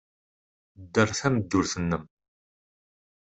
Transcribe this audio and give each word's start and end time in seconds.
Dder 0.83 1.09
tameddurt-nnem. 1.19 2.03